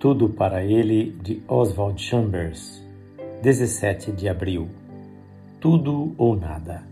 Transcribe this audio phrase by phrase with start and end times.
[0.00, 2.82] Tudo para ele de Oswald Chambers,
[3.42, 4.66] 17 de abril.
[5.60, 6.82] Tudo ou nada.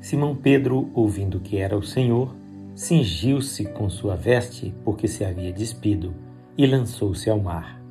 [0.00, 2.32] Simão Pedro, ouvindo que era o Senhor,
[2.72, 6.14] cingiu-se com sua veste, porque se havia despido,
[6.56, 7.82] e lançou-se ao mar.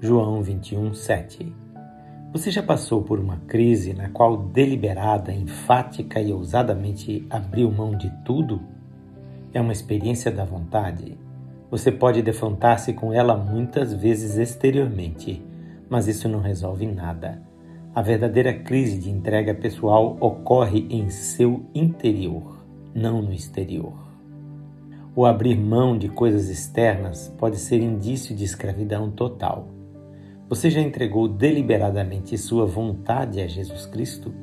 [0.00, 1.52] João 21, 7
[2.32, 8.12] Você já passou por uma crise na qual deliberada, enfática e ousadamente abriu mão de
[8.24, 8.60] tudo?
[9.52, 11.18] É uma experiência da vontade.
[11.70, 15.40] Você pode defrontar-se com ela muitas vezes exteriormente,
[15.88, 17.40] mas isso não resolve nada.
[17.94, 22.58] A verdadeira crise de entrega pessoal ocorre em seu interior,
[22.92, 23.92] não no exterior.
[25.14, 29.68] O abrir mão de coisas externas pode ser indício de escravidão total.
[30.48, 34.34] Você já entregou deliberadamente sua vontade a Jesus Cristo?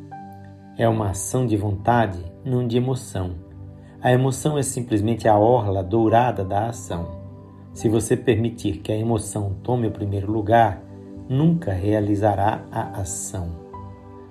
[0.78, 3.47] É uma ação de vontade, não de emoção
[4.02, 7.18] a emoção é simplesmente a orla dourada da ação.
[7.74, 10.84] Se você permitir que a emoção tome o primeiro lugar,
[11.28, 13.50] nunca realizará a ação.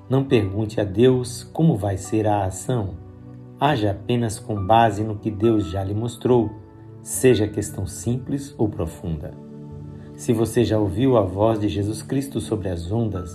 [0.09, 2.95] Não pergunte a Deus como vai ser a ação.
[3.59, 6.51] Haja apenas com base no que Deus já lhe mostrou,
[7.03, 9.35] seja questão simples ou profunda.
[10.15, 13.31] Se você já ouviu a voz de Jesus Cristo sobre as ondas,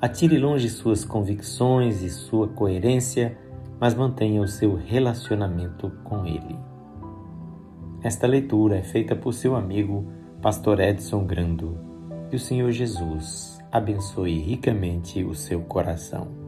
[0.00, 3.36] atire longe suas convicções e sua coerência
[3.80, 6.58] mas mantenha o seu relacionamento com Ele.
[8.02, 10.06] Esta leitura é feita por seu amigo,
[10.40, 11.78] Pastor Edson Grando.
[12.30, 16.45] Que o Senhor Jesus abençoe ricamente o seu coração.